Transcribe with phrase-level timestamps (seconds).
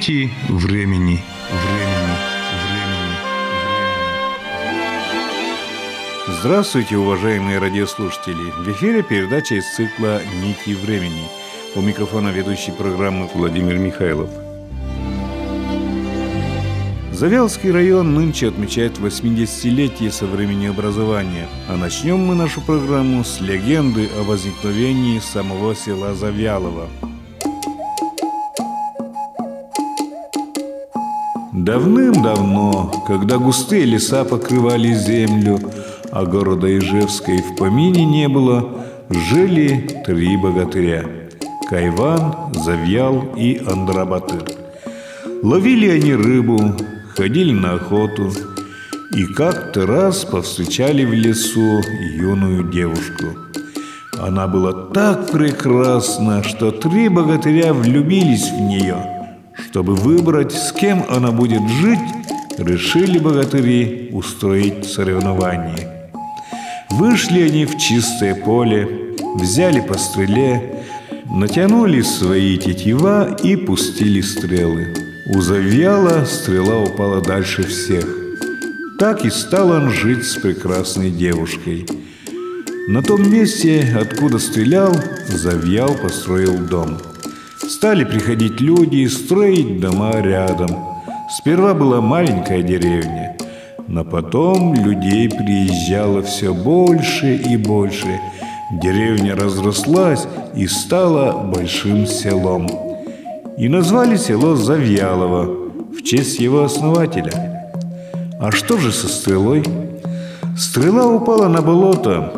[0.00, 0.56] Нити времени.
[0.88, 1.22] Времени.
[2.64, 3.18] Времени.
[6.40, 8.50] Здравствуйте, уважаемые радиослушатели!
[8.64, 11.28] В эфире передача из цикла «Нити времени».
[11.74, 14.30] У микрофона ведущий программы Владимир Михайлов.
[17.12, 21.46] Завялский район нынче отмечает 80-летие со времени образования.
[21.68, 26.88] А начнем мы нашу программу с легенды о возникновении самого села Завьялово–
[31.64, 35.60] Давным-давно, когда густые леса покрывали землю,
[36.10, 38.66] а города Ижевска и в помине не было,
[39.10, 41.04] жили три богатыря–
[41.68, 44.42] Кайван, Завьял и Андрабатыр.
[45.42, 46.76] Ловили они рыбу,
[47.14, 48.32] ходили на охоту
[49.14, 51.82] и как-то раз повстречали в лесу
[52.14, 53.36] юную девушку.
[54.18, 58.96] Она была так прекрасна, что три богатыря влюбились в нее–
[59.70, 62.00] чтобы выбрать, с кем она будет жить,
[62.58, 66.10] решили богатыри устроить соревнование.
[66.90, 70.84] Вышли они в чистое поле, взяли по стреле,
[71.26, 74.88] натянули свои тетива и пустили стрелы.
[75.32, 78.04] У Завьяла стрела упала дальше всех.
[78.98, 81.86] Так и стал он жить с прекрасной девушкой.
[82.88, 84.96] На том месте, откуда стрелял,
[85.28, 86.98] Завьял построил дом–
[87.68, 90.70] Стали приходить люди и строить дома рядом.
[91.38, 93.36] Сперва была маленькая деревня,
[93.86, 98.20] но потом людей приезжало все больше и больше.
[98.82, 102.68] Деревня разрослась и стала большим селом.
[103.58, 105.44] И назвали село Завьялово
[105.92, 107.68] в честь его основателя.
[108.40, 109.64] А что же со стрелой?
[110.56, 112.32] Стрела упала на болото,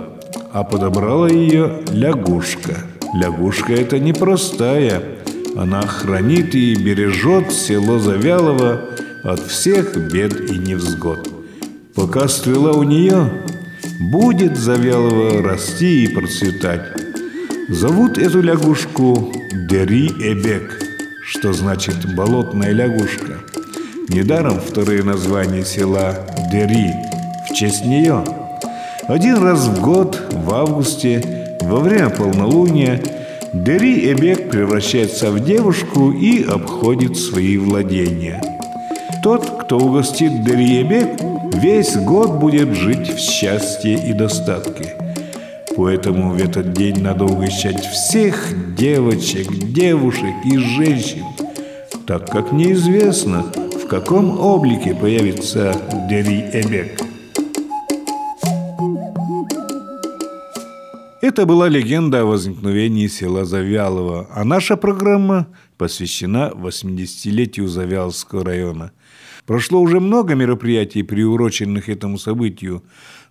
[0.53, 2.77] а подобрала ее лягушка.
[3.15, 5.03] Лягушка это непростая,
[5.55, 8.81] она хранит и бережет село Завялово
[9.23, 11.29] от всех бед и невзгод.
[11.95, 13.31] Пока стрела у нее,
[14.01, 16.83] будет Завялово расти и процветать.
[17.69, 19.31] Зовут эту лягушку
[19.69, 20.83] Дери-Эбек,
[21.27, 23.41] что значит «болотная лягушка».
[24.09, 26.91] Недаром второе название села Дери
[27.49, 28.25] в честь нее.
[29.07, 33.01] Один раз в год, в августе, во время полнолуния,
[33.53, 38.41] Дери Эбек превращается в девушку и обходит свои владения.
[39.23, 41.21] Тот, кто угостит Дери Эбек,
[41.55, 44.97] весь год будет жить в счастье и достатке.
[45.77, 51.25] Поэтому в этот день надо угощать всех девочек, девушек и женщин,
[52.07, 53.45] так как неизвестно,
[53.83, 55.75] в каком облике появится
[56.09, 57.12] Дери Эбек.
[61.23, 65.47] Это была легенда о возникновении села Завялово, а наша программа
[65.79, 68.91] посвящена 80-летию Завяловского района.
[69.47, 72.83] Прошло уже много мероприятий, приуроченных этому событию,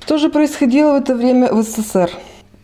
[0.00, 2.10] Что же происходило в это время в СССР?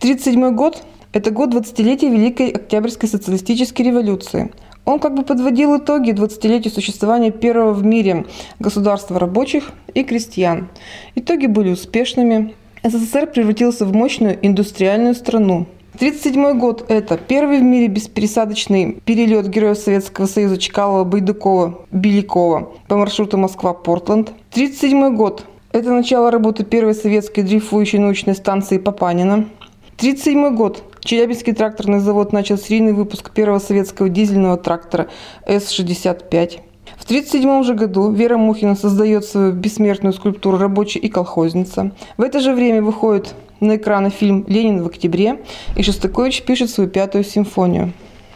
[0.01, 0.83] 1937 год–
[1.13, 4.53] это год 20-летия Великой Октябрьской социалистической революции.
[4.85, 8.27] Он как бы подводил итоги 20-летию существования первого в мире
[8.59, 10.69] государства рабочих и крестьян.
[11.15, 12.55] Итоги были успешными.
[12.83, 15.67] СССР превратился в мощную индустриальную страну.
[15.95, 22.97] 1937 год– это первый в мире беспересадочный перелет Героев Советского Союза Чкалова, Байдукова, Белякова по
[22.97, 24.29] маршруту Москва-Портленд.
[24.53, 29.49] 1937 год– это начало работы первой советской дрейфующей научной станции Папанина.
[29.97, 35.09] 1937 год– Челябинский тракторный завод начал серийный выпуск первого советского дизельного трактора
[35.47, 36.61] С-65.
[36.97, 41.93] В 1937 же году Вера Мухина создает свою бессмертную скульптуру «Рабочий и колхозница».
[42.17, 45.41] В это же время выходит на экраны фильм «Ленин в октябре»,
[45.77, 47.93] и Шостакович пишет свою пятую симфонию.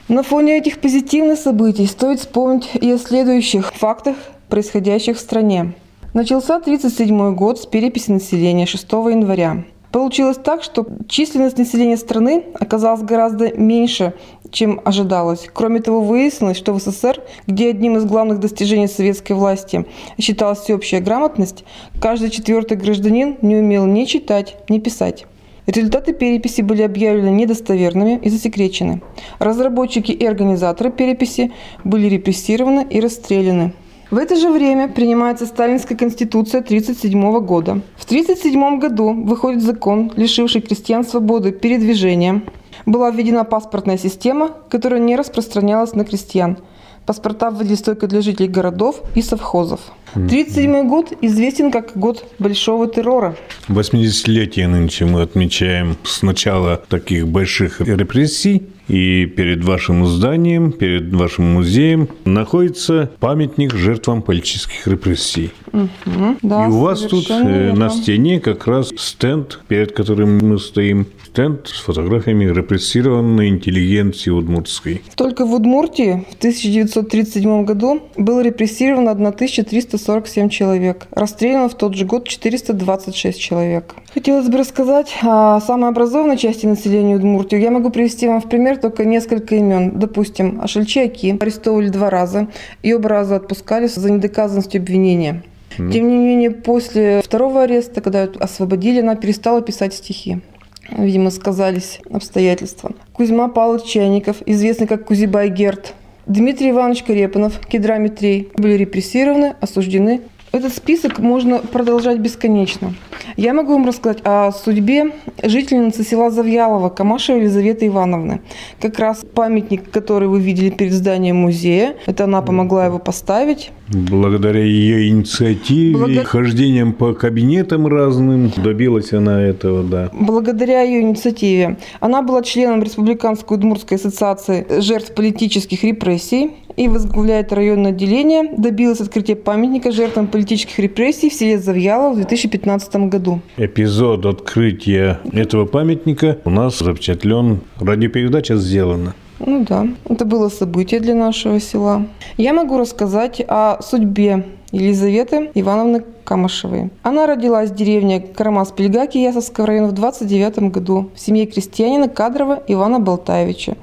[0.09, 4.17] На фоне этих позитивных событий стоит вспомнить и о следующих фактах,
[4.49, 5.73] происходящих в стране.
[6.13, 9.65] Начался 1937 год с переписи населения 6 января.
[9.93, 14.15] Получилось так, что численность населения страны оказалась гораздо меньше,
[14.51, 15.49] чем ожидалось.
[15.53, 19.85] Кроме того, выяснилось, что в СССР, где одним из главных достижений советской власти
[20.19, 21.65] считалась всеобщая грамотность,
[22.01, 25.27] каждый четвертый гражданин не умел ни читать, ни писать.
[25.67, 29.03] Результаты переписи были объявлены недостоверными и засекречены.
[29.39, 31.53] Разработчики и организаторы переписи
[31.85, 33.75] были репрессированы и расстреляны.
[34.13, 37.81] В это же время принимается Сталинская конституция 1937 года.
[37.97, 42.43] В 1937 году выходит закон, лишивший крестьян свободы передвижения.
[42.85, 46.59] Была введена паспортная система, которая не распространялась на крестьян.
[47.07, 49.81] Паспорта вводились только для жителей городов и совхозов.
[50.15, 53.35] 1937 год известен как год Большого террора.
[53.69, 58.63] 80-летие нынче мы отмечаем с начала таких больших репрессий.
[58.93, 65.51] И перед вашим зданием, перед вашим музеем находится памятник жертвам политических репрессий.
[65.73, 67.87] Угу, да, и у вас тут э, верно.
[67.87, 75.01] на стене как раз стенд, перед которым мы стоим, стенд с фотографиями репрессированной интеллигенции удмуртской.
[75.17, 81.07] Только в Удмуртии в 1937 году было репрессировано 1347 человек.
[81.13, 83.95] Расстреляно в тот же год 426 человек.
[84.15, 87.59] Хотелось бы рассказать о самой образованной части населения Удмуртии.
[87.59, 89.99] Я могу привести вам в пример только несколько имен.
[89.99, 92.49] Допустим, Ашельчаки арестовывали два раза
[92.83, 95.43] и оба раза отпускали за недоказанностью обвинения.
[95.79, 100.43] Тем не менее, после второго ареста, когда ее освободили, она перестала писать стихи.
[100.91, 102.91] Видимо, сказались обстоятельства.
[103.15, 105.95] Кузьма Павлович Чайников, известный как Кузибай Герт,
[106.27, 110.21] Дмитрий Иванович Карепанов, Кедра-Митрей были репрессированы, осуждены.
[110.53, 112.93] Этот список можно продолжать бесконечно.
[113.39, 115.13] Я могу вам рассказать о судьбе
[115.43, 118.43] жительницы села Завьялова, Камашева Елизаветы Ивановны.
[118.79, 123.71] Как раз памятник, который вы видели перед зданием музея, это она помогла его поставить.
[123.89, 130.11] Благодаря ее инициативе, Благо- хождением по кабинетам разным, добилась она этого, да.
[130.13, 131.79] Благодаря ее инициативе.
[132.01, 138.55] Она была членом Республиканской Удмуртской ассоциации жертв политических репрессий и возглавляет районное отделение.
[138.57, 143.41] Добилась открытия памятника жертвам политических репрессий в селе Завьялово в 2015 году.
[143.57, 149.15] Эпизод открытия этого памятника у нас запечатлен, радиопередача сделана.
[149.45, 152.07] Ну да, это было событие для нашего села.
[152.37, 156.91] Я могу рассказать о судьбе Елизаветы Ивановны Камышевой.
[157.03, 163.01] Она родилась в деревне Карамас-Пельгаки Ясовского района в 29 году в семье крестьянина Кадрова Ивана
[163.01, 163.77] Болтаевича.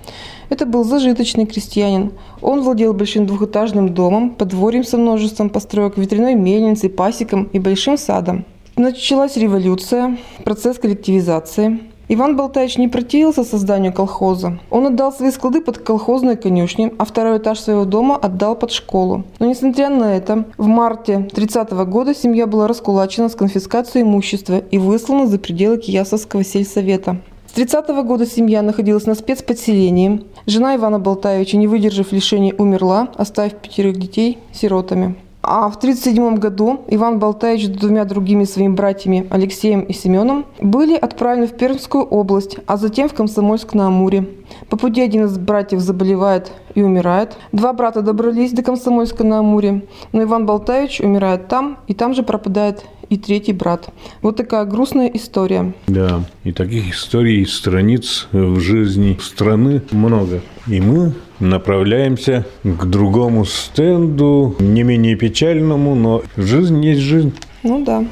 [0.50, 2.12] Это был зажиточный крестьянин.
[2.42, 8.46] Он владел большим двухэтажным домом, подворьем со множеством построек, ветряной мельницей, пасеком и большим садом.
[8.76, 11.80] Началась революция, процесс коллективизации.
[12.12, 14.58] Иван Болтаевич не противился созданию колхоза.
[14.72, 19.26] Он отдал свои склады под колхозные конюшни, а второй этаж своего дома отдал под школу.
[19.38, 24.80] Но несмотря на это, в марте 30 года семья была раскулачена с конфискацией имущества и
[24.80, 27.18] выслана за пределы Киясовского сельсовета.
[27.50, 30.22] С 30 года семья находилась на спецподселении.
[30.46, 35.16] Жена Ивана Болтаевича, не выдержав лишений, умерла, оставив пятерых детей сиротами.
[35.42, 40.96] А в 1937 году Иван Болтаевич с двумя другими своими братьями Алексеем и Семеном были
[40.96, 44.30] отправлены в Пермскую область, а затем в Комсомольск-на-Амуре.
[44.70, 47.36] По пути один из братьев заболевает и умирает.
[47.52, 53.18] Два брата добрались до Комсомольска-на-Амуре, но Иван Болтаевич умирает там, и там же пропадает и
[53.18, 53.90] третий брат.
[54.22, 55.74] Вот такая грустная история.
[55.88, 60.42] Да, и таких историй, страниц в жизни страны много.
[60.68, 67.34] И мы направляемся к другому стенду, не менее печальному, но жизнь есть жизнь.
[67.64, 68.06] Ну да.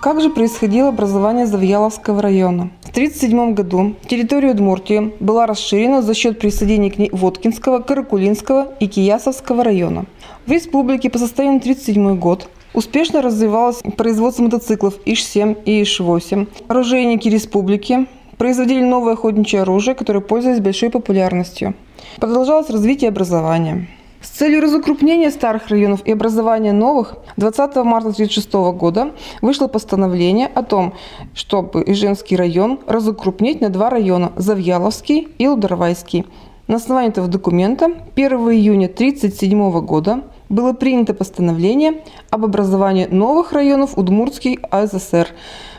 [0.00, 2.70] Как же происходило образование Завьяловского района?
[2.96, 8.86] В 1937 году территория Удмуртии была расширена за счет присоединения к ней Воткинского, Каракулинского и
[8.86, 10.06] Киясовского района.
[10.46, 16.48] В республике по состоянию на 1937 год успешно развивалось производство мотоциклов ИШ-7 и ИШ-8.
[16.68, 18.06] Оружейники республики
[18.38, 21.74] производили новое охотничье оружие, которое пользовалось большой популярностью.
[22.16, 23.88] Продолжалось развитие образования.
[24.26, 30.64] С целью разукрупнения старых районов и образования новых 20 марта 1936 года вышло постановление о
[30.64, 30.94] том,
[31.32, 36.26] чтобы Иженский район разукрупнить на два района– Завьяловский и Лудоровайский.
[36.66, 43.96] На основании этого документа 1 июня 1937 года было принято постановление об образовании новых районов
[43.96, 45.28] Удмуртской АССР,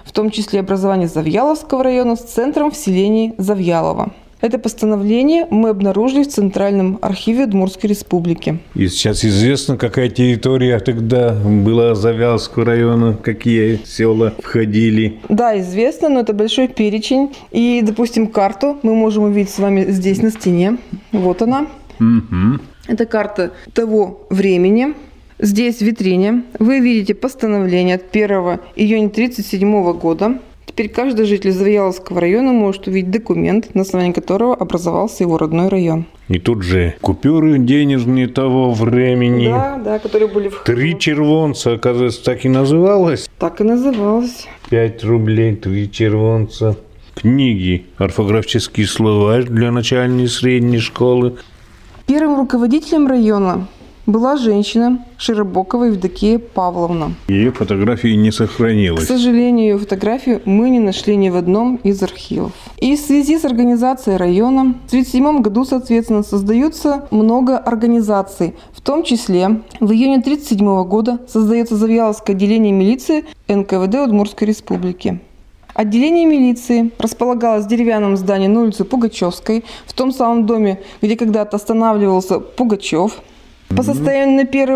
[0.06, 4.14] в том числе образование Завьяловского района с центром в селении Завьялово.
[4.40, 8.60] Это постановление мы обнаружили в Центральном архиве Удмуртской республики.
[8.76, 15.20] И сейчас известно, какая территория тогда была Завялского района, какие села входили.
[15.28, 17.36] Да, известно, но это большой перечень.
[17.52, 20.78] И, допустим, карту мы можем увидеть с вами здесь на стене.
[21.12, 21.68] Вот она.
[22.00, 22.62] Угу.
[22.88, 24.94] Это карта того времени.
[25.40, 28.30] Здесь в витрине вы видите постановление от 1
[28.76, 30.40] июня 1937 года
[30.78, 36.06] Теперь каждый житель Завьяловского района может увидеть документ, на основании которого образовался его родной район.
[36.28, 39.48] И тут же купюры денежные того времени.
[39.48, 43.28] Да, да, которые были в Три червонца, оказывается, так и называлось.
[43.40, 44.46] Так и называлось.
[44.70, 46.78] Пять рублей, три червонца.
[47.16, 51.38] Книги, орфографический словарь для начальной и средней школы.
[52.06, 53.68] Первым руководителем района
[54.08, 57.14] была женщина Широбокова Евдокия Павловна.
[57.28, 59.06] Ее фотографии не К сохранилось.
[59.06, 62.54] сожалению, ее фотографию мы не нашли ни в одном из архивов.
[62.78, 68.56] И в связи с организацией района в 1937 году, соответственно, создаются много организаций.
[68.72, 75.20] В том числе в июне 1937 года создается Завьяловское отделение милиции НКВД Удмуртской республики.
[75.74, 81.58] Отделение милиции располагалось в деревянном здании на улице Пугачевской, в том самом доме, где когда-то
[81.58, 83.22] останавливался Пугачев.
[83.76, 84.70] По состоянию на 1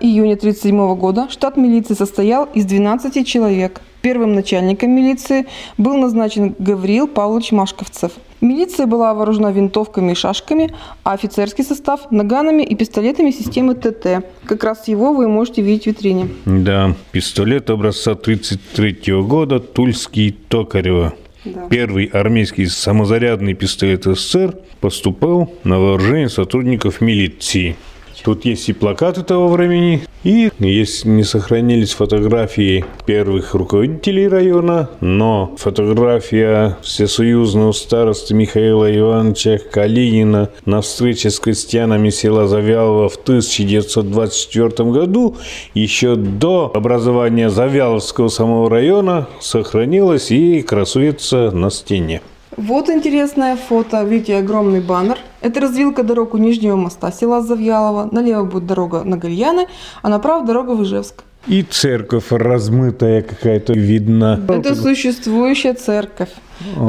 [0.00, 3.80] июня 1937 года штат милиции состоял из 12 человек.
[4.02, 5.46] Первым начальником милиции
[5.78, 8.12] был назначен Гавриил Павлович Машковцев.
[8.42, 14.22] Милиция была вооружена винтовками и шашками, а офицерский состав– наганами и пистолетами системы ТТ.
[14.44, 16.28] Как раз его вы можете видеть в витрине.
[16.44, 21.14] Да, пистолет образца 1933 года Тульский Токарева.
[21.46, 21.68] Да.
[21.70, 27.76] Первый армейский самозарядный пистолет СССР поступал на вооружение сотрудников милиции.
[28.24, 35.54] Тут есть и плакаты того времени, и есть не сохранились фотографии первых руководителей района, но
[35.58, 45.36] фотография всесоюзного старосты Михаила Ивановича Калинина на встрече с крестьянами села Завялово в 1924 году,
[45.74, 52.22] еще до образования Завяловского самого района, сохранилась и красуется на стене.
[52.56, 54.02] Вот интересное фото.
[54.04, 55.18] Видите, огромный баннер.
[55.44, 58.08] Это развилка дорог у Нижнего моста села Завьялова.
[58.10, 59.66] Налево будет дорога на Гальяны,
[60.00, 61.22] а направо дорога в Ижевск.
[61.46, 64.40] И церковь размытая какая-то видна.
[64.48, 66.30] Это существующая церковь.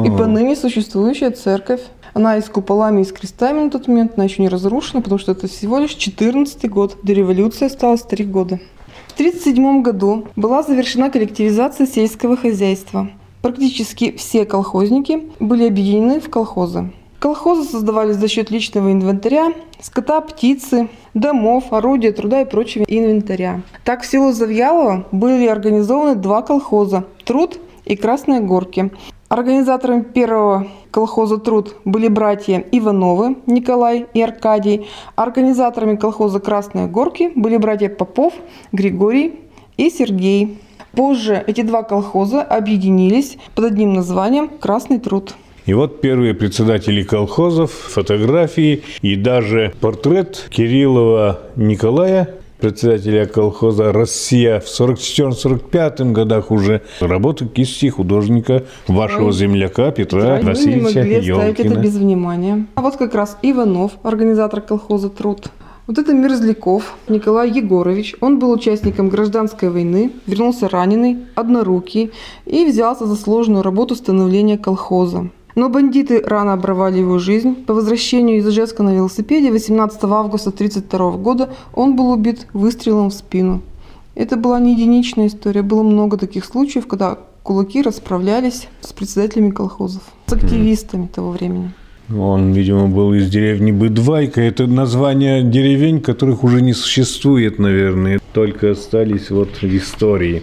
[0.06, 1.82] И поныне существующая церковь.
[2.14, 4.12] Она и с куполами, и с крестами на тот момент.
[4.16, 6.96] Она еще не разрушена, потому что это всего лишь 14 год.
[7.02, 8.58] До революции осталось 3 года.
[9.08, 13.10] В 1937 году была завершена коллективизация сельского хозяйства.
[13.42, 16.90] Практически все колхозники были объединены в колхозы.
[17.18, 23.62] Колхозы создавались за счет личного инвентаря, скота, птицы, домов, орудия труда и прочего инвентаря.
[23.84, 28.90] Так в селу Завьялово были организованы два колхоза– «Труд» и «Красные горки».
[29.28, 34.86] Организаторами первого колхоза «Труд» были братья Ивановы Николай и Аркадий.
[35.16, 38.34] Организаторами колхоза «Красные горки» были братья Попов,
[38.72, 39.40] Григорий
[39.78, 40.58] и Сергей.
[40.92, 45.34] Позже эти два колхоза объединились под одним названием «Красный труд».
[45.66, 54.66] И вот первые председатели колхозов, фотографии и даже портрет Кириллова Николая, председателя колхоза «Россия» в
[54.66, 61.60] 44-45 годах уже работы кисти художника вашего земляка Петра Да, мы не Васильевича могли оставить
[61.60, 61.82] это Ёлкина.
[61.82, 62.66] без внимания.
[62.76, 65.48] А вот как раз Иванов, организатор колхоза «Труд».
[65.88, 68.16] Вот это Мерзляков Николай Егорович.
[68.20, 72.10] Он был участником гражданской войны, вернулся раненый, однорукий
[72.44, 75.30] и взялся за сложную работу становления колхоза.
[75.56, 77.54] Но бандиты рано оборвали его жизнь.
[77.64, 83.14] По возвращению из Ижевска на велосипеде 18 августа 1932 года он был убит выстрелом в
[83.14, 83.62] спину.
[84.14, 85.62] Это была не единичная история.
[85.62, 91.72] Было много таких случаев, когда кулаки расправлялись с председателями колхозов, с активистами того времени.
[92.14, 94.42] Он, видимо, был из деревни Быдвайка.
[94.42, 100.42] Это название деревень, которых уже не существует, наверное, только остались вот в истории.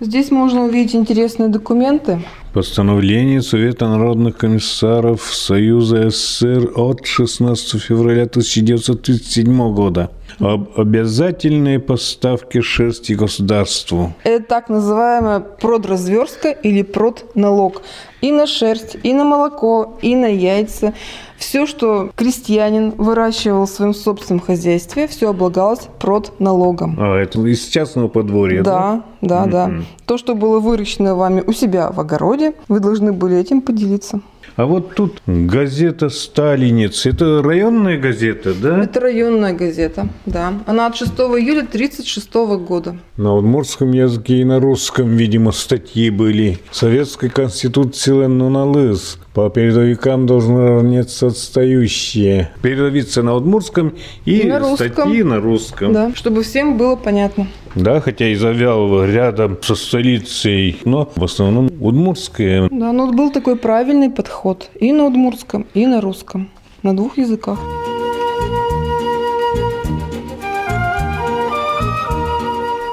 [0.00, 2.20] Здесь можно увидеть интересные документы.
[2.54, 13.12] Постановление Совета народных комиссаров Союза СССР от 16 февраля 1937 года об обязательной поставке шерсти
[13.12, 14.12] государству.
[14.24, 17.82] Это так называемая продразверстка или продналог.
[18.20, 20.94] И на шерсть, и на молоко, и на яйца.
[21.36, 26.96] Все, что крестьянин выращивал в своем собственном хозяйстве, все облагалось продналогом.
[26.98, 29.02] А, это из частного подворья, да?
[29.20, 29.84] Да, да, да.
[30.06, 34.20] То, что было выращено вами у себя в огороде, вы должны были этим поделиться.
[34.56, 37.06] А вот тут газета «Сталинец».
[37.06, 38.84] Это районная газета, да?
[38.84, 40.52] Это районная газета, да.
[40.66, 42.32] Она от 6 июля 1936
[42.64, 42.96] года.
[43.16, 46.58] На удмуртском языке и на русском, видимо, статьи были.
[46.70, 49.18] Советской конституции налыз.
[49.34, 52.50] По передовикам должны равняться отстающие.
[52.62, 53.94] Передовица на удмуртском
[54.24, 54.92] и, И на русском.
[54.92, 55.92] статьи на русском.
[55.92, 57.48] Да, чтобы всем было понятно.
[57.74, 62.68] Да, хотя и завял рядом со столицей, но в основном удмуртская.
[62.70, 66.50] Да, но был такой правильный подход и на удмуртском, и на русском.
[66.82, 67.58] На двух языках.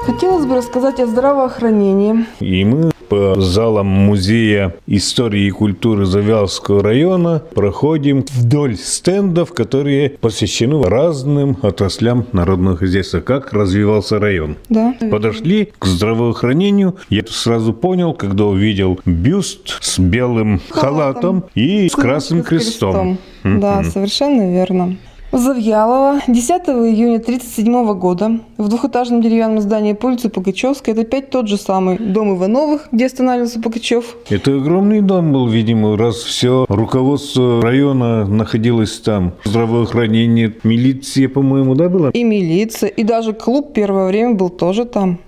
[0.06, 2.26] Хотелось бы рассказать о здравоохранении.
[2.40, 10.82] И мы по залам Музея истории и культуры Завялского района проходим вдоль стендов, которые посвящены
[10.82, 14.56] разным отраслям народного хозяйства, как развивался район.
[14.70, 14.94] Да.
[15.10, 16.96] Подошли к здравоохранению.
[17.10, 23.18] Я сразу понял, когда увидел бюст с белым халатом, и с красным С крестом.
[23.44, 24.96] Да, совершенно верно.
[25.32, 31.30] В Завьялово 10 июня 1937 года в двухэтажном деревянном здании по улице Пугачевской, это опять
[31.30, 36.66] тот же самый дом Ивановых, где останавливался Пугачев, Это огромный дом был, видимо, раз все
[36.68, 39.32] руководство района находилось там.
[39.44, 42.10] Здравоохранение, милиция, по-моему, да, была?
[42.10, 45.18] и милиция, и даже клуб первое время был тоже там.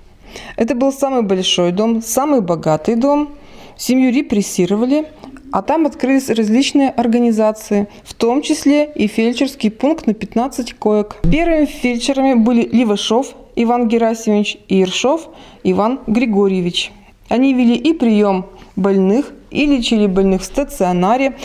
[0.58, 3.30] Это был самый большой дом, самый богатый дом.
[3.78, 5.06] Семью репрессировали,
[5.54, 11.18] а там открылись различные организации, в том числе и фельдшерский пункт на 15 коек.
[11.22, 15.28] Первыми фельдшерами были Левашов Иван Герасимович и Ершов
[15.62, 16.90] Иван Григорьевич.
[17.28, 21.36] Они вели и прием больных, и лечили больных в стационаре,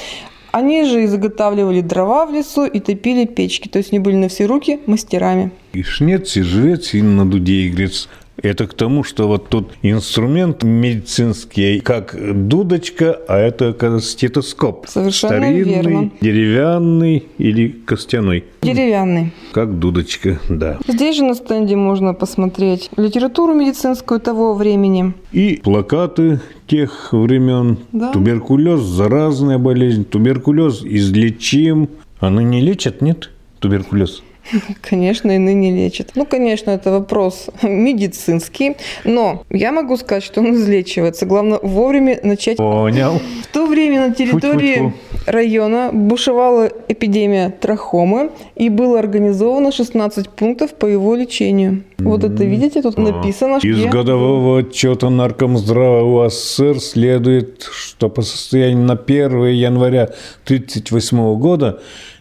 [0.52, 3.68] они же и заготавливали дрова в лесу и топили печки.
[3.68, 5.52] То есть они были на все руки мастерами.
[5.74, 8.10] И шнец, и жрец, и на дуде игрец.
[8.42, 12.16] Это к тому, что вот тут инструмент медицинский, как
[12.48, 14.88] дудочка, а это как стетоскоп.
[14.88, 16.12] Совершенно Старинный, верно.
[16.22, 18.46] деревянный или костяной.
[18.62, 19.34] Деревянный.
[19.52, 20.78] Как дудочка, да.
[20.88, 25.14] Здесь же на стенде можно посмотреть литературу медицинскую того времени.
[25.32, 27.78] И плакаты тех времен.
[27.92, 28.12] Да.
[28.12, 30.06] Туберкулез– заразная болезнь.
[30.06, 31.90] Туберкулез излечим.
[32.20, 33.30] Она не лечат, нет?
[33.60, 34.24] Туберкулез.
[34.82, 36.12] Конечно, и ныне лечат.
[36.16, 41.26] Ну, конечно, это вопрос медицинский, но я могу сказать, что он излечивается.
[41.26, 42.58] Главное вовремя начать.
[42.58, 43.20] Понял.
[43.44, 44.94] В то время на территории Фу-фу-фу.
[45.32, 51.84] района бушевала эпидемия трахомы и было организовано 16 пунктов по его лечению.
[51.98, 58.86] Вот это видите, тут написано, Из где- годового отчета Наркомздрава УАССР следует, что по состоянию
[58.86, 60.10] на 1 января
[60.46, 61.80] 1938 года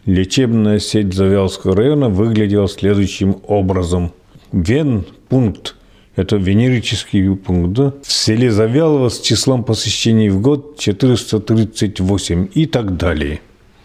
[0.08, 4.12] лечебная сеть Завялского района выглядела следующим образом.
[4.52, 5.76] Венпункт–
[6.16, 7.92] это венерический пункт, да?
[8.02, 13.40] В селе Завялово с числом посещений в год 438 и так далее.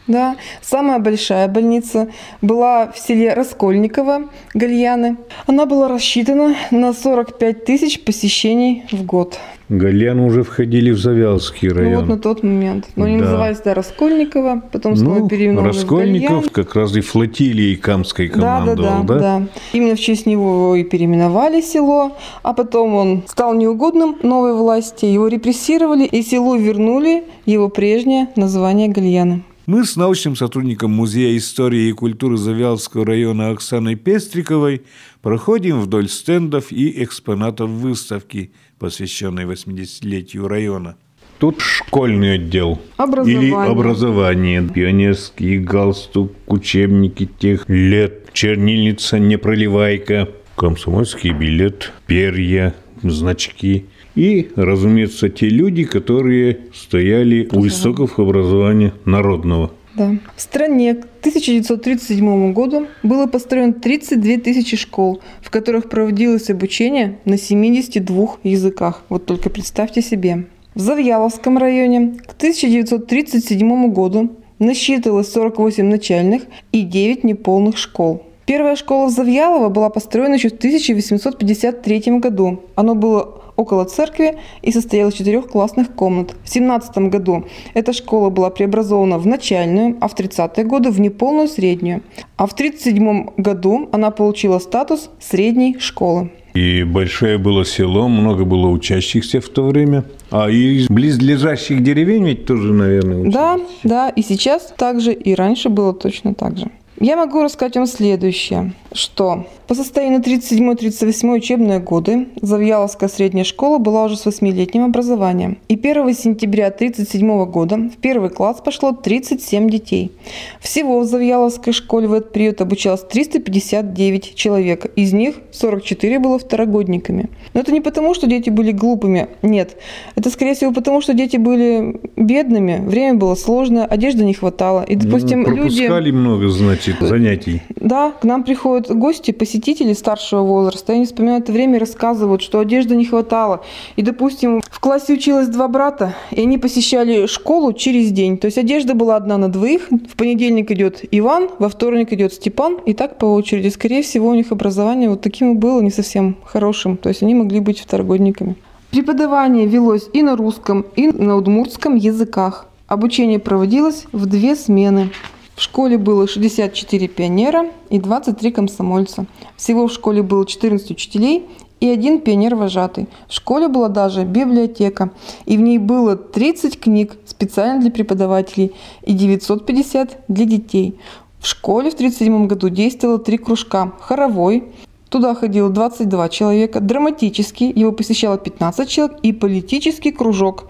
[0.08, 2.10] Да, самая большая больница
[2.42, 5.16] была в селе Раскольниково, Гальяны.
[5.48, 9.39] Она была рассчитана на 45 тысяч посещений в год.
[9.70, 12.00] Гальяны уже входили в Завялский Ну район.
[12.02, 12.89] вот на тот момент.
[12.98, 13.24] Но они Да.
[13.24, 18.36] назывались, да, Раскольниково, потом снова ну, переименовались в Раскольников как раз и флотилией Камской Да,
[18.36, 19.42] да, командовал, да, да.
[19.72, 22.12] Именно в честь него и переименовали село,
[22.44, 28.89] а потом он стал неугодным новой власти, его репрессировали, и селу вернули его прежнее название
[28.89, 29.44] Гальяны.
[29.65, 34.82] Мы с научным сотрудником Музея истории и культуры Завялского района Оксаной Пестриковой
[35.21, 40.97] проходим вдоль стендов и экспонатов выставки, посвященной 80-летию района.
[41.39, 42.82] Тут школьный отдел.
[42.97, 43.47] Образование.
[43.47, 44.67] Или образование.
[44.67, 53.86] Пионерский галстук, учебники тех лет, чернильница, непроливайка, комсомольский билет, перья, значки.
[54.15, 59.71] И, разумеется, те люди, которые стояли у истоков образования народного.
[59.95, 60.15] Да.
[60.36, 67.38] В стране к 1937 году было построено 32 тысячи школ, в которых проводилось обучение на
[67.38, 69.04] 72 языках.
[69.10, 70.45] Вот только представьте себе.
[70.73, 78.23] В Завьяловском районе к 1937 году насчитывалось 48 начальных и 9 неполных школ.
[78.45, 82.63] Первая школа в Завьялово была построена еще в 1853 году.
[82.76, 86.36] Оно было около церкви и состояла из четырех классных комнат.
[86.44, 91.48] В 17 году эта школа была преобразована в начальную, а в 30-е годы в неполную
[91.48, 92.02] среднюю.
[92.38, 96.32] А в 37 году она получила статус средней школы.
[96.54, 100.04] И большое было село, много было учащихся в то время.
[100.30, 103.34] А из близлежащих деревень ведь тоже, наверное, учились.
[103.34, 106.68] Да, да, и сейчас также, и раньше было точно так же.
[107.00, 113.77] Я могу рассказать вам следующее, что по состоянию на 37-38 учебные годы Завьяловская средняя школа
[113.77, 115.58] была уже с 8-летним образованием.
[115.69, 120.12] И 1 сентября 1937 года в первый класс пошло 37 детей.
[120.60, 124.86] Всего в Завьяловской школе в этот период обучалось 359 человек.
[124.95, 127.29] Из них 44 было второгодниками.
[127.53, 129.27] Но это не потому, что дети были глупыми.
[129.41, 129.77] Нет.
[130.15, 132.82] Это, скорее всего, потому, что дети были бедными.
[132.86, 134.84] Время было сложное, одежды не хватало.
[134.84, 135.88] И, допустим, ну, люди...
[135.88, 137.62] пропускали много, значит, занятий.
[137.75, 142.60] Да, к нам приходят гости, посетители старшего возраста, они вспоминают это время и рассказывают, что
[142.60, 143.62] одежды не хватало.
[143.96, 148.38] И, допустим, в классе училось два брата, и они посещали школу через день.
[148.38, 149.89] То есть одежда была одна на двоих.
[149.89, 153.69] В понедельник идет Иван, во вторник идет Степан, и так по очереди.
[153.69, 156.98] Скорее всего, у них образование вот таким и было, не совсем хорошим.
[156.98, 158.56] То есть они могли быть второгодниками.
[158.91, 162.67] Преподавание велось и на русском, и на удмуртском языках.
[162.88, 165.10] Обучение проводилось в две смены.
[165.56, 169.26] В школе было 64 пионера и 23 комсомольца.
[169.56, 171.48] Всего в школе было 14 учителей
[171.80, 173.08] и один пионер-вожатый.
[173.28, 175.12] В школе была даже библиотека,
[175.46, 180.98] и в ней было 30 книг специально для преподавателей и 950 для детей.
[181.39, 183.92] В школе в 1937 году действовало три кружка.
[184.00, 184.63] Хоровой,
[185.10, 190.66] Туда ходило 22 человека, драматический, его посещало 15 человек, и политический кружок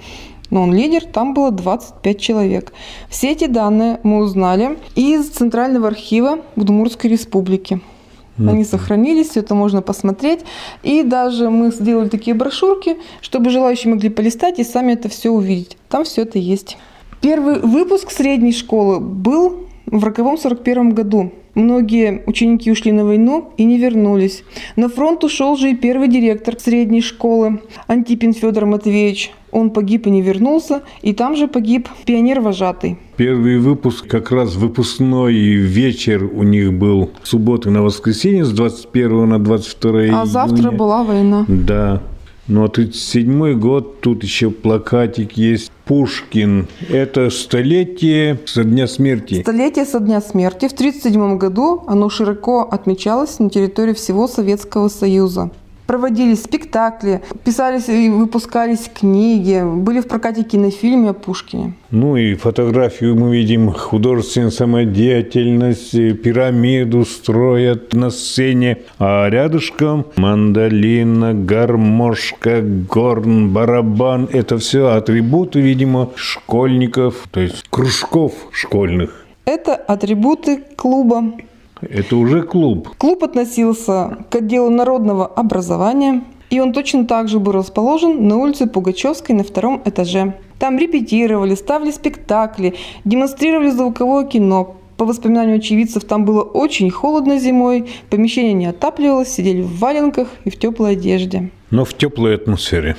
[0.53, 2.73] но он лидер, там было 25 человек.
[3.09, 7.81] Все эти данные мы узнали из Центрального архива Удмуртской республики.
[8.37, 10.41] Они сохранились, все это можно посмотреть.
[10.83, 15.75] И даже мы сделали такие брошюрки, чтобы желающие могли полистать и сами это все увидеть.
[15.89, 16.77] Там все это есть.
[17.19, 21.32] Первый выпуск средней школы был в роковом 41 году.
[21.56, 24.43] Многие ученики ушли на войну и не вернулись.
[24.76, 29.32] На фронт ушел же и первый директор средней школы Антипин Федор Матвеевич.
[29.52, 32.98] Он погиб и не вернулся, и там же погиб пионер-вожатый.
[33.17, 39.38] Первый выпуск, как раз выпускной вечер у них был субботы на воскресенье с 21 на
[39.38, 40.26] 22 А июня.
[40.26, 41.46] завтра была война.
[41.48, 42.02] Да.
[42.48, 45.72] Ну, а 37 год, тут еще плакатик есть.
[45.86, 46.67] Пушкин.
[46.89, 49.41] Это столетие со дня смерти.
[49.41, 50.67] Столетие со дня смерти.
[50.67, 55.52] В 1937 году оно широко отмечалось на территории всего Советского Союза.
[55.88, 61.74] Проводились спектакли, писались и выпускались книги, были в прокате кинофильмы о Пушкине.
[61.91, 65.91] Ну и фотографию мы видим, художественную самодеятельность,
[66.22, 74.30] пирамиду строят на сцене, а рядышком мандолина, гармошка, горн, барабан.
[74.32, 79.26] Это все атрибуты, видимо, школьников, то есть кружков школьных.
[79.46, 81.34] Это атрибуты клуба.
[81.81, 82.89] Это уже клуб.
[82.97, 88.67] Клуб относился к отделу народного образования, и он точно так же был расположен на улице
[88.67, 90.36] Пугачевской на втором этаже.
[90.59, 94.75] Там репетировали, ставили спектакли, демонстрировали звуковое кино.
[94.97, 100.51] По воспоминаниям очевидцев, там было очень холодно зимой, помещение не отапливалось, сидели в валенках и
[100.51, 101.49] в теплой одежде.
[101.71, 102.95] Но в теплой атмосфере.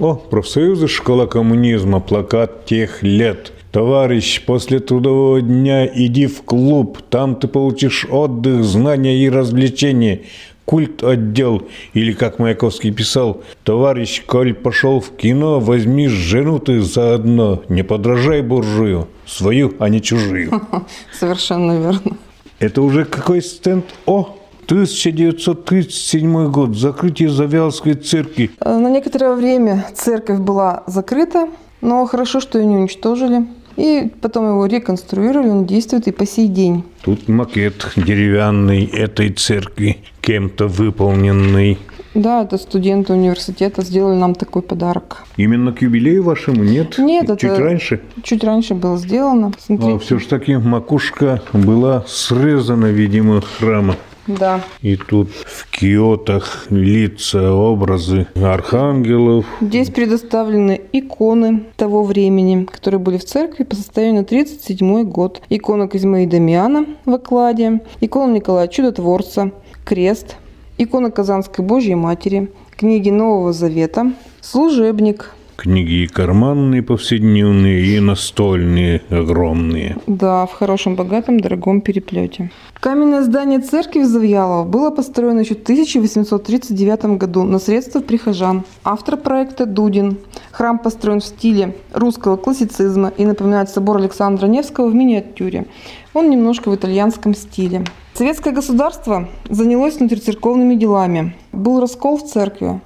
[0.00, 7.36] О, профсоюзы, школа коммунизма, плакат тех лет– Товарищ, после трудового дня иди в клуб, там
[7.36, 10.22] ты получишь отдых, знания и развлечения.
[10.64, 11.62] Культ отдел,
[11.92, 18.42] или как Маяковский писал, товарищ, коль пошел в кино, возьми жену ты заодно, не подражай
[18.42, 20.60] буржую, свою, а не чужую.
[21.16, 22.16] Совершенно верно.
[22.58, 23.84] Это уже какой стенд?
[24.06, 28.50] О, 1937 год, закрытие Завялской церкви.
[28.58, 31.48] Э, На некоторое время церковь была закрыта,
[31.80, 33.46] но хорошо, что ее не уничтожили.
[33.78, 36.82] И потом его реконструировали, он действует и по сей день.
[37.02, 41.78] Тут макет деревянный этой церкви, кем-то выполненный.
[42.12, 45.24] Да, это студенты университета сделали нам такой подарок.
[45.36, 46.98] Именно к юбилею вашему нет?
[46.98, 48.00] Нет, Чуть это раньше?
[48.24, 49.52] Чуть раньше было сделано.
[49.56, 49.98] А Смотрите.
[50.00, 53.94] все же таки макушка была срезана, видимо, храма.
[54.28, 54.60] Да.
[54.82, 59.46] И тут в киотах лица, образы архангелов.
[59.62, 65.40] Здесь предоставлены иконы того времени, которые были в церкви по состоянию на 37 год.
[65.48, 69.52] Икона Козьмы и Дамиана в окладе, икона Николая Чудотворца,
[69.86, 70.36] крест,
[70.76, 74.12] икона Казанской Божьей Матери, книги Нового Завета,
[74.42, 79.96] служебник, Книги и карманные повседневные, и настольные огромные.
[80.06, 82.52] Да, в хорошем, богатом, дорогом переплете.
[82.74, 88.62] Каменное здание церкви в Завьялово было построено еще в 1839 году на средства прихожан.
[88.84, 90.18] Автор проекта Дудин.
[90.52, 95.66] Храм построен в стиле русского классицизма и напоминает собор Александра Невского в миниатюре.
[96.14, 97.82] Он немножко в итальянском стиле.
[98.14, 101.34] Советское государство занялось внутрицерковными делами.
[101.50, 102.80] Был раскол в церкви.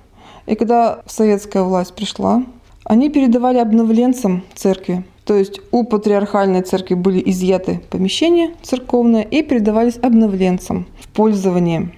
[0.47, 2.43] И когда советская власть пришла,
[2.85, 5.05] они передавали обновленцам церкви.
[5.25, 11.91] То есть у патриархальной церкви были изъяты помещения церковные и передавались обновленцам в пользование.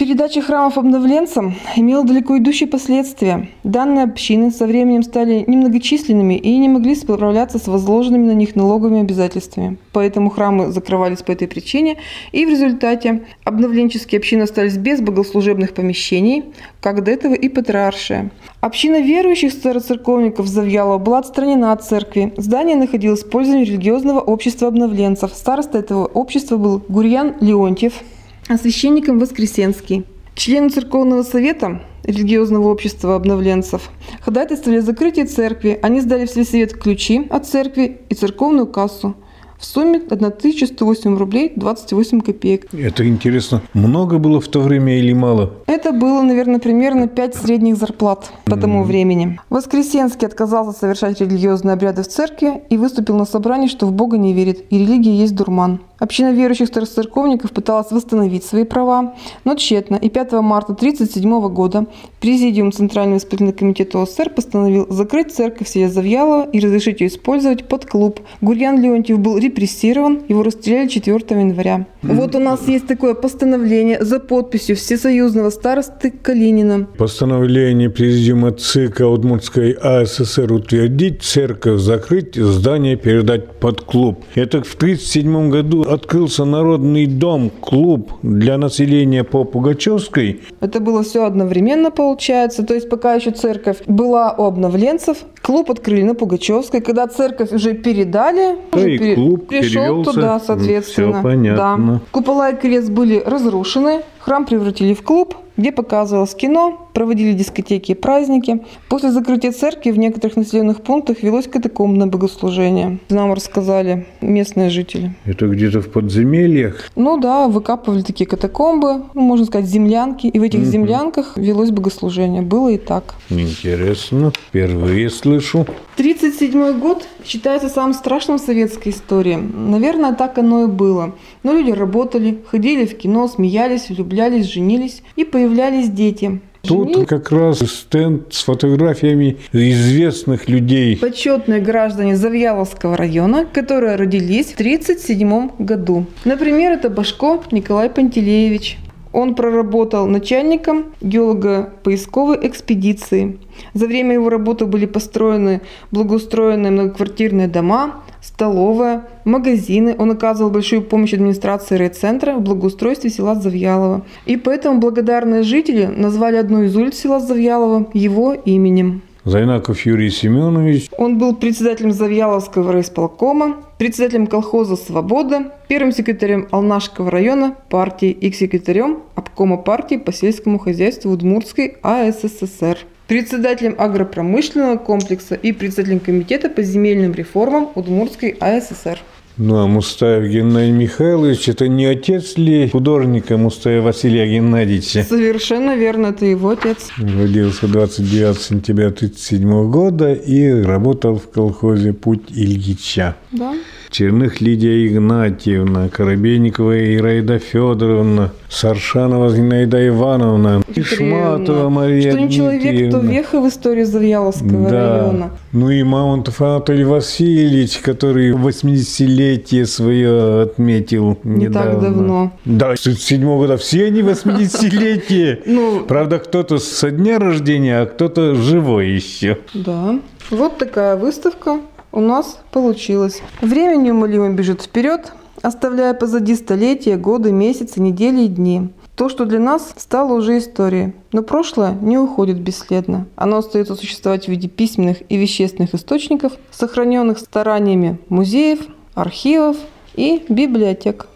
[0.00, 3.50] Передача храмов обновленцам имела далеко идущие последствия.
[3.64, 9.02] Данные общины со временем стали немногочисленными и не могли справляться с возложенными на них налоговыми
[9.02, 9.76] обязательствами.
[9.92, 11.98] Поэтому храмы закрывались по этой причине,
[12.32, 16.44] и в результате обновленческие общины остались без богослужебных помещений,
[16.80, 18.30] как до этого и патриаршия.
[18.62, 22.32] Община верующих староцерковников Завьялова была отстранена от церкви.
[22.38, 25.34] Здание находилось в пользовании религиозного общества обновленцев.
[25.34, 28.02] Староста этого общества был Гурьян Леонтьев,
[28.50, 30.04] а священником Воскресенский.
[30.34, 33.90] Члены церковного совета религиозного общества обновленцев
[34.22, 35.78] ходатайствовали закрытие церкви.
[35.82, 39.14] Они сдали в сельсовет ключи от церкви и церковную кассу–
[39.60, 42.66] в сумме 1108 рублей 28 копеек.
[42.72, 43.60] Это интересно.
[43.74, 45.52] Много было в то время или мало?
[45.66, 48.86] Это было, наверное, примерно 5 средних зарплат по тому mm-hmm.
[48.86, 49.40] времени.
[49.50, 54.32] Воскресенский отказался совершать религиозные обряды в церкви и выступил на собрании, что в Бога не
[54.32, 55.80] верит, и религия есть дурман.
[56.00, 59.96] Община верующих староцерковников пыталась восстановить свои права, но тщетно.
[59.96, 61.86] И 5 марта 1937 года
[62.20, 67.84] Президиум Центрального исполнительного комитета ОССР постановил закрыть церковь селе Завьялова и разрешить ее использовать под
[67.86, 68.20] клуб.
[68.40, 71.86] Гурьян Леонтьев был репрессирован, его расстреляли 4 января.
[72.02, 72.14] Mm-hmm.
[72.14, 76.88] Вот у нас есть такое постановление за подписью Всесоюзного старосты Калинина.
[76.96, 84.24] Постановление Президиума ЦИК Удмуртской АССР утвердить церковь, закрыть, здание передать под клуб.
[84.34, 90.40] Это в 1937 году открылся народный дом, клуб для населения по Пугачевской.
[90.60, 92.62] Это было все одновременно, получается.
[92.64, 96.80] То есть пока еще церковь была у обновленцев, клуб открыли на Пугачевской.
[96.80, 99.14] Когда церковь уже передали, да уже и пере...
[99.14, 101.12] клуб пришел туда, соответственно.
[101.14, 101.92] Все понятно.
[101.94, 102.00] Да.
[102.10, 107.94] Купола и крест были разрушены, храм превратили в клуб, где показывалось кино, проводили дискотеки и
[107.94, 108.60] праздники.
[108.88, 112.98] После закрытия церкви в некоторых населенных пунктах велось катакомбное богослужение.
[113.10, 115.12] Нам рассказали местные жители.
[115.26, 116.90] Это где-то в подземельях?
[116.96, 120.28] Ну да, выкапывали такие катакомбы, ну, можно сказать, землянки.
[120.28, 120.68] И в этих угу.
[120.68, 122.42] землянках велось богослужение.
[122.42, 123.14] Было и так.
[123.28, 124.32] Интересно.
[124.48, 125.66] Впервые слышу.
[125.96, 129.36] 1937 год считается самым страшным в советской истории.
[129.36, 131.14] Наверное, так оно и было.
[131.42, 136.40] Но люди работали, ходили в кино, смеялись, влюблялись, женились и появлялись дети.
[136.62, 140.96] Тут как раз стенд с фотографиями известных людей.
[140.96, 146.06] Почетные граждане Завьяловского района, которые родились в 1937 году.
[146.24, 148.78] Например, это Башко Николай Пантелеевич.
[149.12, 153.38] Он проработал начальником геолого-поисковой экспедиции.
[153.74, 159.96] За время его работы были построены благоустроенные многоквартирные дома, столовая, магазины.
[159.98, 164.02] Он оказывал большую помощь администрации райцентра в благоустройстве села Завьялово.
[164.26, 169.02] И поэтому благодарные жители назвали одну из улиц села Завьялово его именем.
[169.24, 170.88] Зайнаков Юрий Семенович.
[170.96, 178.98] Он был председателем Завьяловского райисполкома, председателем колхоза «Свобода», первым секретарем Алнашского района партии и секретарем
[179.14, 187.14] обкома партии по сельскому хозяйству Удмуртской АССР председателем агропромышленного комплекса и председателем комитета по земельным
[187.14, 189.00] реформам Удмуртской АССР.
[189.42, 195.02] Ну, а Мустаев Геннадий Михайлович, это не отец ли художника Мустаева Василия Геннадьевича?
[195.02, 196.90] Совершенно верно, это его отец.
[196.98, 203.16] Родился 29 сентября 1937 года и работал в колхозе «Путь Ильича».
[203.32, 203.54] Да.
[203.90, 212.98] Черных Лидия Игнатьевна, Коробейникова Ираида Федоровна, Саршанова Зинаида Ивановна, Шматова Мария Что не человек, то
[212.98, 214.98] веха в истории Завьяловского да.
[214.98, 215.30] района.
[215.52, 221.72] Ну и Мамонтов Анатолий Васильевич, который 80-летие свое отметил не недавно.
[221.72, 222.32] так давно.
[222.44, 225.42] Да, с 7 года все они 80-летие.
[225.50, 229.38] Ну, Правда, кто-то со дня рождения, а кто-то живой еще.
[229.52, 229.98] Да.
[230.30, 231.60] Вот такая выставка
[231.92, 233.22] у нас получилось.
[233.40, 238.70] Время неумолимо бежит вперед, оставляя позади столетия, годы, месяцы, недели и дни.
[238.96, 240.92] То, что для нас стало уже историей.
[241.12, 243.06] Но прошлое не уходит бесследно.
[243.16, 248.60] Оно остается существовать в виде письменных и вещественных источников, сохраненных стараниями музеев,
[248.94, 249.56] архивов
[249.94, 251.06] и библиотек.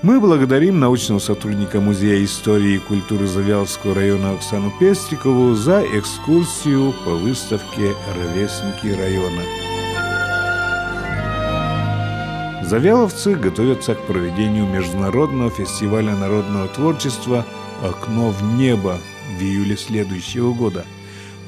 [0.00, 7.16] Мы благодарим научного сотрудника Музея истории и культуры Завьяловского района Оксану Пестрикову за экскурсию по
[7.16, 9.42] выставке «Ровесники района».
[12.64, 17.44] Завяловцы готовятся к проведению Международного фестиваля народного творчества
[17.82, 19.00] «Окно в небо»
[19.36, 20.84] в июле следующего года.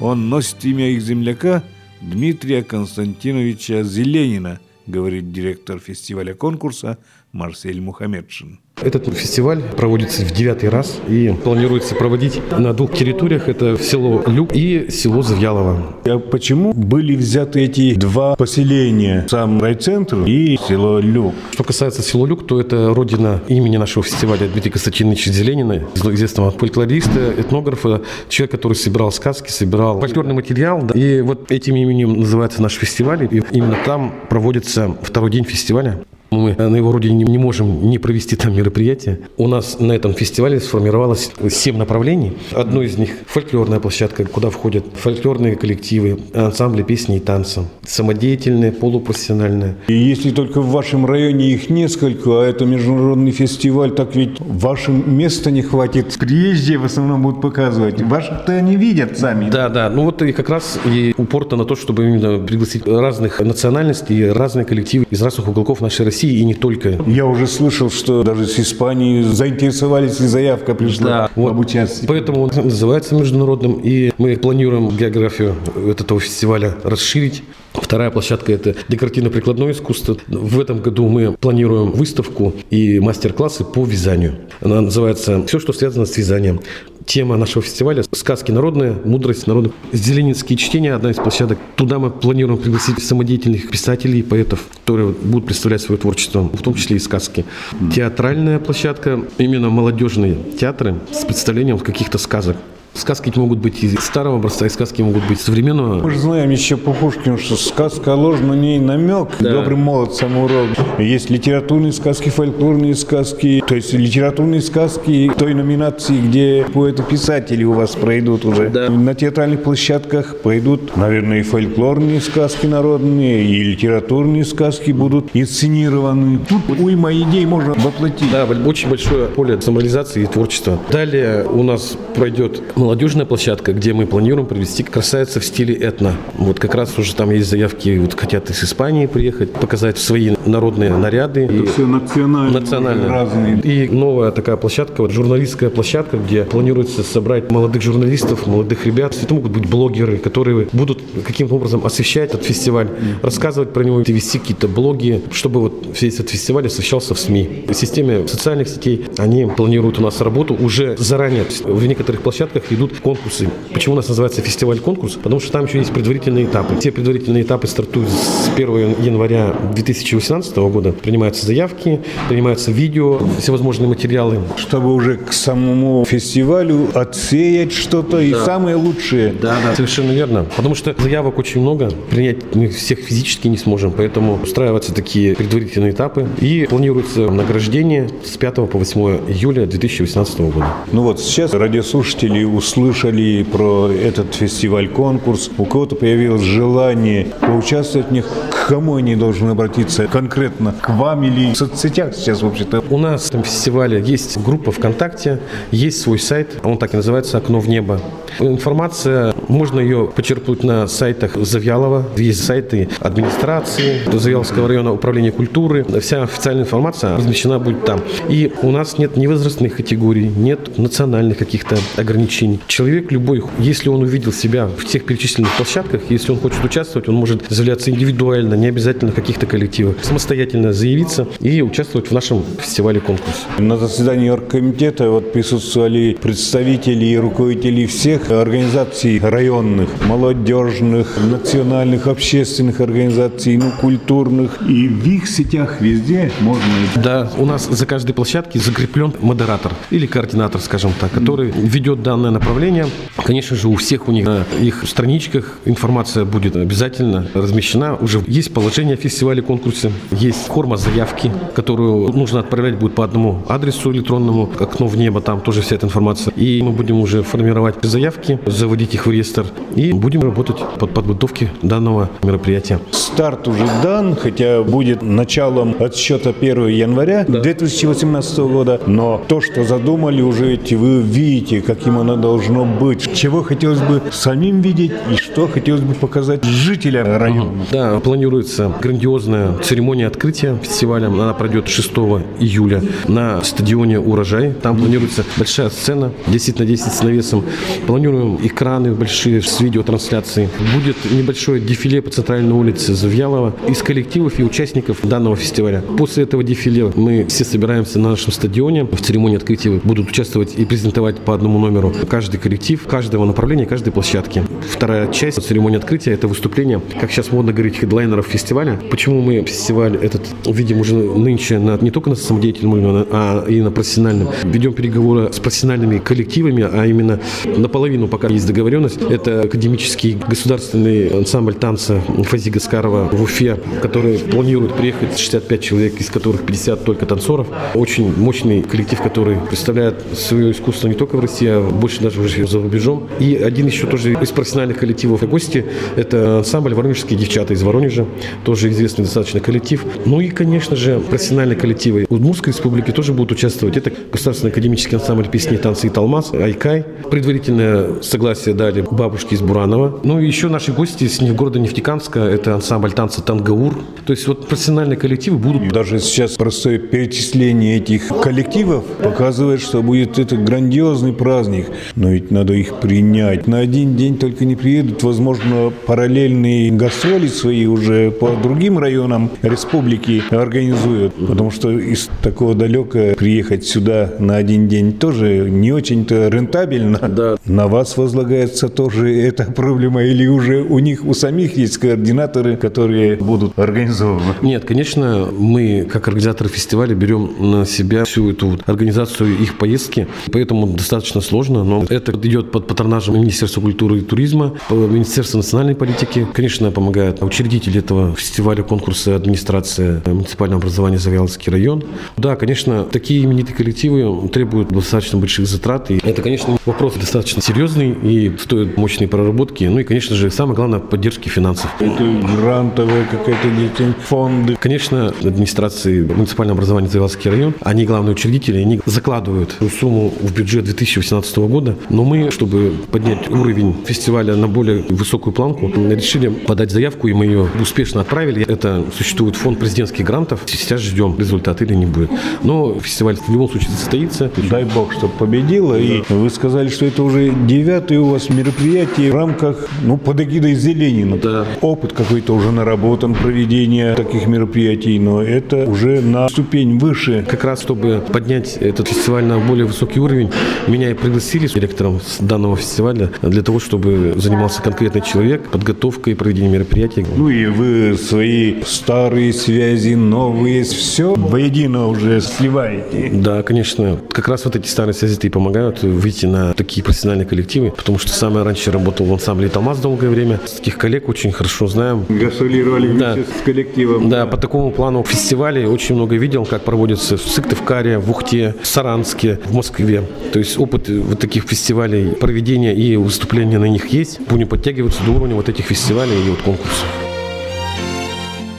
[0.01, 1.63] Он носит имя их земляка
[2.01, 6.97] Дмитрия Константиновича Зеленина, говорит директор фестиваля конкурса
[7.31, 8.59] Марсель Мухамедшин.
[8.81, 13.47] Этот фестиваль проводится в девятый раз и планируется проводить на двух территориях.
[13.47, 15.95] Это село Люк и село Завьялово.
[16.05, 19.27] А почему были взяты эти два поселения?
[19.29, 21.35] Сам райцентр и село Люк.
[21.51, 27.33] Что касается села Люк, то это родина имени нашего фестиваля Дмитрия Константиновича Зеленина, известного фольклориста,
[27.37, 30.89] этнографа, человек, который собирал сказки, собирал фольклорный материал.
[30.95, 33.27] И вот этим именем называется наш фестиваль.
[33.29, 36.03] И именно там проводится второй день фестиваля.
[36.33, 39.19] Мы на его родине не можем не провести там мероприятие.
[39.35, 42.37] У нас на этом фестивале сформировалось семь направлений.
[42.53, 49.75] Одно из них– фольклорная площадка, куда входят фольклорные коллективы, ансамбли песни и танца, самодеятельные, полупрофессиональные.
[49.89, 55.13] И если только в вашем районе их несколько, а это международный фестиваль, так ведь вашим
[55.13, 56.17] места не хватит.
[56.17, 58.01] Приезжие в основном будут показывать.
[58.01, 59.49] Ваших-то они видят сами.
[59.49, 59.89] Да, да.
[59.89, 64.63] Ну вот и как раз и упор на то, чтобы именно пригласить разных национальностей, разные
[64.63, 66.99] коллективы из разных уголков нашей России России и не только.
[67.07, 72.05] Я уже слышал, что даже с Испании заинтересовались и заявка пришла да, вот, об участии.
[72.05, 75.55] Поэтому он называется международным, и мы планируем географию
[75.87, 77.43] этого фестиваля расширить.
[77.73, 80.17] Вторая площадка– это декоративно-прикладное искусство.
[80.27, 84.35] В этом году мы планируем выставку и мастер-классы по вязанию.
[84.61, 86.59] Она называется «Все, что связано с вязанием».
[87.05, 89.73] Тема нашего фестиваля– сказки народные, мудрость народная.
[89.91, 91.57] Зеленинские чтения– одна из площадок.
[91.75, 96.73] Туда мы планируем пригласить самодеятельных писателей и поэтов, которые будут представлять свое творчество, в том
[96.73, 97.45] числе и сказки.
[97.93, 102.57] Театральная площадка– именно молодежные театры с представлением каких-то сказок.
[102.93, 106.03] Сказки могут быть из старого образца, и сказки могут быть современного.
[106.03, 109.51] Мы же знаем еще по Пушкину, что сказка ложь, на ней намек, да.
[109.51, 110.69] добрый молод самоурок.
[110.99, 117.95] Есть литературные сказки, фольклорные сказки, то есть литературные сказки той номинации, где поэты-писатели у вас
[117.95, 118.69] пройдут уже.
[118.69, 118.89] Да.
[118.89, 126.39] На театральных площадках пройдут, наверное, и фольклорные сказки народные, и литературные сказки будут инсценированы.
[126.39, 128.31] Тут уйма идей можно воплотить.
[128.31, 130.77] Да, очень большое поле самореализации и творчества.
[130.91, 136.15] Далее у нас пройдет молодежная площадка, где мы планируем провести красавица в стиле этно.
[136.35, 140.89] Вот как раз уже там есть заявки, вот хотят из Испании приехать, показать свои народные
[140.97, 141.41] наряды.
[141.41, 143.07] Это и все национальные, национальные.
[143.07, 143.59] разные.
[143.59, 149.15] И новая такая площадка, вот журналистская площадка, где планируется собрать молодых журналистов, молодых ребят.
[149.21, 152.89] Это могут быть блогеры, которые будут каким-то образом освещать этот фестиваль,
[153.21, 157.65] рассказывать про него, вести какие-то блоги, чтобы вот весь этот фестиваль освещался в СМИ.
[157.67, 161.45] В системе социальных сетей они планируют у нас работу уже заранее.
[161.63, 163.49] В некоторых площадках идут конкурсы.
[163.73, 165.13] Почему у нас называется фестиваль-конкурс?
[165.15, 166.75] Потому что там еще есть предварительные этапы.
[166.75, 170.91] Те предварительные этапы стартуют с 1 января 2018 года.
[170.91, 174.39] Принимаются заявки, принимаются видео, всевозможные материалы.
[174.57, 178.23] Чтобы уже к самому фестивалю отсеять что-то да.
[178.23, 179.33] и самое лучшее.
[179.41, 180.45] Да, да, совершенно верно.
[180.55, 181.91] Потому что заявок очень много.
[182.09, 183.91] Принять мы всех физически не сможем.
[183.91, 186.27] Поэтому устраиваются такие предварительные этапы.
[186.39, 190.67] И планируется награждение с 5 по 8 июля 2018 года.
[190.91, 198.27] Ну вот сейчас радиослушатели услышали про этот фестиваль-конкурс, у кого-то появилось желание поучаствовать в них,
[198.51, 200.75] к кому они должны обратиться конкретно?
[200.79, 202.83] К вам или в соцсетях сейчас вообще-то?
[202.91, 205.39] У нас на фестивале есть группа ВКонтакте,
[205.71, 207.99] есть свой сайт, он так и называется «Окно в небо».
[208.39, 215.83] Информация, можно ее почерпнуть на сайтах Завьялова, есть сайты администрации, Завьяловского района управления культуры.
[215.99, 218.01] Вся официальная информация размещена будет там.
[218.29, 222.61] И у нас нет ни возрастных категорий, нет национальных каких-то ограничений очень.
[222.67, 227.15] Человек любой, если он увидел себя в тех перечисленных площадках, если он хочет участвовать, он
[227.15, 233.41] может заявляться индивидуально, не обязательно в каких-то коллективах, самостоятельно заявиться и участвовать в нашем фестивале-конкурсе.
[233.57, 243.57] На заседании оргкомитета вот присутствовали представители и руководители всех организаций районных, молодежных, национальных, общественных организаций,
[243.57, 244.59] ну, культурных.
[244.67, 246.63] И в их сетях везде можно...
[246.95, 252.31] Да, у нас за каждой площадкой закреплен модератор или координатор, скажем так, который ведет данное
[252.41, 252.87] направления.
[253.23, 257.95] Конечно же, у всех у них на их страничках информация будет обязательно размещена.
[258.01, 263.43] Уже есть положение о фестивале, конкурсе, есть форма заявки, которую нужно отправлять будет по одному
[263.47, 266.33] адресу электронному, окно в небо, там тоже вся эта информация.
[266.35, 271.51] И мы будем уже формировать заявки, заводить их в реестр и будем работать под подготовки
[271.61, 272.79] данного мероприятия.
[272.91, 277.39] Старт уже дан, хотя будет началом отсчета 1 января да.
[277.39, 282.30] 2018 года, но то, что задумали уже, вы видите, каким оно должно
[282.79, 287.65] быть, чего хотелось бы самим видеть и что хотелось бы показать жителям района.
[287.71, 291.07] Да, планируется грандиозная церемония открытия фестиваля.
[291.07, 291.91] Она пройдет 6
[292.39, 294.53] июля на стадионе «Урожай».
[294.53, 297.43] Там планируется большая сцена, 10 на 10 с навесом.
[297.87, 300.49] Планируем экраны большие с видеотрансляцией.
[300.73, 305.81] Будет небольшое дефиле по центральной улице Завьялова из коллективов и участников данного фестиваля.
[305.97, 308.83] После этого дефиле мы все собираемся на нашем стадионе.
[308.83, 313.91] В церемонии открытия будут участвовать и презентовать по одному номеру каждый коллектив, каждого направления, каждой
[313.91, 314.43] площадки.
[314.69, 318.79] Вторая часть церемонии открытия– это выступление, как сейчас модно говорить, хедлайнеров фестиваля.
[318.89, 323.61] Почему мы фестиваль этот видим уже нынче на, не только на самодеятельном уровне, а и
[323.61, 324.29] на профессиональном.
[324.43, 329.01] Ведем переговоры с профессиональными коллективами, а именно наполовину пока есть договоренность.
[329.01, 336.09] Это академический государственный ансамбль танца Фази Гаскарова в Уфе, который планирует приехать 65 человек, из
[336.09, 337.47] которых 50 только танцоров.
[337.73, 342.47] Очень мощный коллектив, который представляет свое искусство не только в России, а больше даже уже
[342.47, 343.07] за рубежом.
[343.19, 348.05] И один еще тоже из профессиональных коллективов гости– это ансамбль «Воронежские девчата» из Воронежа,
[348.43, 349.83] тоже известный достаточно коллектив.
[350.05, 352.05] Ну и, конечно же, профессиональные коллективы.
[352.09, 353.77] Удмуртской республики тоже будут участвовать.
[353.77, 356.85] Это Государственный академический ансамбль песни, танцы и талмаз, Айкай.
[357.09, 359.99] Предварительное согласие дали бабушки из Буранова.
[360.03, 363.79] Ну и еще наши гости из города Нефтекамска– это ансамбль танца «Тангаур».
[364.05, 365.71] То есть вот профессиональные коллективы будут.
[365.71, 371.67] Даже сейчас простое перечисление этих коллективов показывает, что будет это грандиозный праздник.
[371.95, 373.47] Но ведь надо их принять.
[373.47, 380.23] На один день только не приедут, возможно, параллельные гастроли свои уже по другим районам республики
[380.29, 381.13] организуют.
[381.15, 386.99] Потому что из такого далека приехать сюда на один день тоже не очень-то рентабельно.
[386.99, 387.35] Да.
[387.45, 393.15] На вас возлагается тоже эта проблема или уже у них у самих есть координаторы, которые
[393.17, 394.41] будут организовывать?
[394.41, 400.07] Нет, конечно, мы как организаторы фестиваля берем на себя всю эту вот организацию их поездки,
[400.31, 406.27] поэтому достаточно сложно, но это идет под патронажем Министерства культуры и туризма, Министерства национальной политики.
[406.33, 411.83] Конечно, помогает учредитель этого фестиваля, конкурса администрация муниципального образования Завьяловский район.
[412.17, 415.91] Да, конечно, такие именитые коллективы требуют достаточно больших затрат.
[415.91, 419.63] И это, конечно, вопрос достаточно серьезный и стоит мощной проработки.
[419.63, 421.69] Ну и, конечно же, самое главное, поддержки финансов.
[421.79, 422.03] Это
[422.37, 424.55] грантовая какая-то деятельность, фонды.
[424.59, 431.37] Конечно, администрации муниципального образования Завьяловский район, они главные учредители, они закладывают сумму в бюджет 2018
[431.37, 431.70] года.
[431.89, 437.25] Но мы, чтобы поднять уровень фестиваля на более высокую планку, решили подать заявку, и мы
[437.25, 438.45] ее успешно отправили.
[438.47, 440.41] Это существует фонд президентских грантов.
[440.45, 442.09] Сейчас ждем результат или не будет.
[442.43, 444.31] Но фестиваль в любом случае состоится.
[444.49, 445.77] Дай бог, чтобы победила.
[445.79, 450.55] И вы сказали, что это уже девятое у вас мероприятие в рамках, ну, под эгидой
[450.55, 451.17] Зеленина.
[451.17, 451.45] Да.
[451.61, 457.25] Опыт какой-то уже наработан проведения таких мероприятий, но это уже на ступень выше.
[457.27, 460.29] Как раз, чтобы поднять этот фестиваль на более высокий уровень,
[460.67, 466.53] меня и пригласили директором данного фестиваля для того, чтобы занимался конкретный человек подготовкой и проведением
[466.53, 467.05] мероприятий.
[467.15, 473.11] Ну и вы свои старые связи, новые, все воедино уже сливаете.
[473.13, 473.99] Да, конечно.
[474.09, 478.11] Как раз вот эти старые связи-то и помогают выйти на такие профессиональные коллективы, потому что
[478.11, 480.39] сам я раньше работал в ансамбле «Томас» долгое время.
[480.45, 482.05] С таких коллег очень хорошо знаем.
[482.09, 483.15] Гастролировали да.
[483.15, 484.09] с коллективом.
[484.09, 488.55] Да, да, по такому плану фестивалей очень много видел, как проводится в Сыктывкаре, в Ухте,
[488.61, 490.03] в Саранске, в Москве.
[490.31, 494.21] То есть опыт вот таких фестивалей, проведения и выступления на них есть.
[494.21, 496.87] Будем подтягиваться до уровня вот этих фестивалей и вот конкурсов.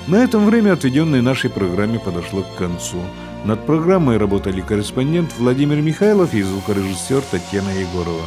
[0.09, 2.99] На этом время, отведенное нашей программе, подошло к концу.
[3.47, 8.27] Над программой работали корреспондент Владимир Михайлов и звукорежиссер Татьяна Егорова.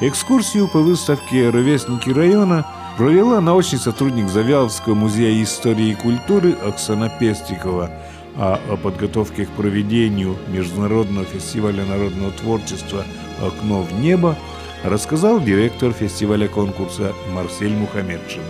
[0.00, 2.66] Экскурсию по выставке «Ровесники района»
[2.98, 7.88] провела научный сотрудник Завьяловского музея истории и культуры Оксана Пестрикова,
[8.36, 13.04] а о подготовке к проведению Международного фестиваля народного творчества
[13.42, 14.36] «Окно в небо»
[14.84, 18.42] рассказал директор фестиваля конкурса Марсель Мухаммедшин.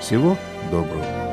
[0.00, 0.36] Всего
[0.70, 1.25] доброго!